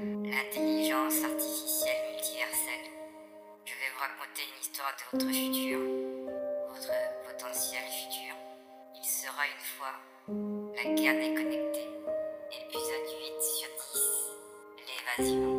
l'intelligence 0.00 1.24
artificielle 1.24 2.12
multiverselle. 2.12 2.86
Je 3.64 3.72
vais 3.72 3.90
vous 3.92 4.00
raconter 4.00 4.42
une 4.46 4.60
histoire 4.60 4.94
de 4.94 5.18
votre 5.18 5.32
futur, 5.34 5.80
votre 6.68 6.92
potentiel 7.26 7.82
futur. 7.82 8.34
Il 8.94 9.04
sera 9.04 9.42
une 9.44 9.64
fois 9.76 9.94
la 10.76 10.94
guerre 10.94 11.18
déconnectée, 11.18 11.88
épisode 12.52 13.08
8 13.18 13.42
sur 13.42 13.68
10, 15.18 15.26
l'évasion. 15.26 15.57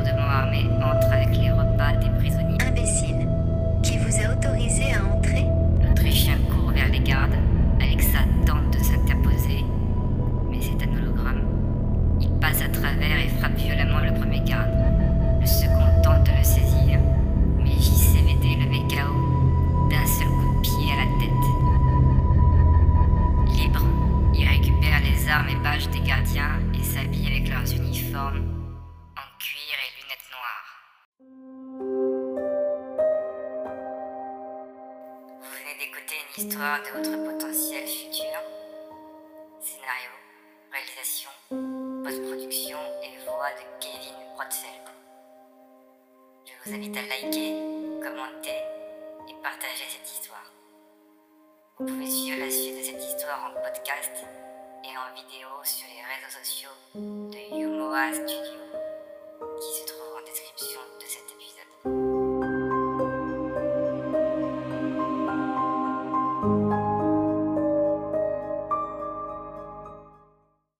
Lourdement 0.00 0.28
armés 0.28 0.66
entrent 0.82 1.12
avec 1.12 1.36
les 1.36 1.50
repas 1.50 1.92
des 2.00 2.08
prisonniers. 2.18 2.58
Imbécile. 2.66 3.28
Qui 3.82 3.98
vous 3.98 4.14
a 4.20 4.32
autorisé 4.32 4.84
à 4.94 5.04
entrer? 5.16 5.46
L'Autrichien 5.82 6.38
court 6.50 6.70
vers 6.70 6.88
les 6.88 7.00
gardes. 7.00 7.36
Alexa 7.80 8.18
tente 8.46 8.72
de 8.72 8.78
s'interposer, 8.78 9.64
mais 10.50 10.58
c'est 10.60 10.86
un 10.86 10.92
hologramme. 10.98 11.42
Il 12.20 12.30
passe 12.40 12.62
à 12.62 12.68
travers 12.68 13.18
et 13.18 13.28
frappe 13.28 13.56
violemment 13.56 14.00
le 14.00 14.12
premier 14.14 14.40
garde. 14.40 14.70
Le 15.40 15.46
second 15.46 16.02
tente 16.02 16.24
de 16.24 16.32
le 16.36 16.44
saisir, 16.44 16.98
mais 17.58 17.72
JCVD 17.72 18.56
le 18.62 18.70
met 18.70 18.86
KO 18.88 19.88
d'un 19.90 20.06
seul 20.06 20.28
coup 20.28 20.56
de 20.56 20.62
pied 20.62 20.92
à 20.92 20.96
la 20.96 21.08
tête. 21.18 21.46
Libre, 23.56 23.84
il 24.34 24.46
récupère 24.46 25.00
les 25.02 25.28
armes 25.28 25.48
et 25.48 25.62
badges 25.62 25.88
des 25.88 26.00
gardiens 26.00 26.60
et 26.74 26.84
s'habille 26.84 27.26
avec 27.26 27.48
leurs 27.48 27.74
uniformes 27.74 28.59
Vous 30.30 31.26
venez 35.58 35.74
d'écouter 35.78 36.14
une 36.22 36.44
histoire 36.44 36.78
de 36.82 36.88
votre 36.98 37.16
potentiel 37.24 37.86
futur. 37.86 38.38
Scénario, 39.60 40.10
réalisation, 40.70 41.30
post-production 42.04 42.78
et 43.02 43.18
voix 43.24 43.50
de 43.50 43.64
Kevin 43.80 44.14
Brotfeld. 44.36 44.86
Je 46.44 46.52
vous 46.64 46.76
invite 46.76 46.96
à 46.96 47.02
liker, 47.02 47.50
commenter 48.00 48.62
et 49.28 49.34
partager 49.42 49.86
cette 49.88 50.08
histoire. 50.08 50.52
Vous 51.78 51.86
pouvez 51.86 52.08
suivre 52.08 52.38
la 52.38 52.50
suite 52.50 52.78
de 52.78 52.82
cette 52.82 53.02
histoire 53.02 53.50
en 53.50 53.60
podcast 53.60 54.24
et 54.84 54.96
en 54.96 55.14
vidéo 55.14 55.48
sur 55.64 55.88
les 55.88 56.02
réseaux 56.02 56.38
sociaux 56.38 56.76
de 56.94 57.58
Yumoa 57.58 58.12
Studio. 58.12 58.69